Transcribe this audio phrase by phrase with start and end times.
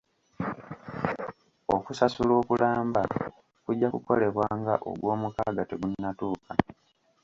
[1.75, 3.01] Okusasula okulamba
[3.65, 6.53] kujja kukolebwa nga ogwomukaaga tegunnatuuka.